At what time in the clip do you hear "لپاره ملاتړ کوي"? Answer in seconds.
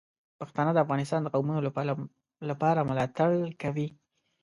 2.49-3.87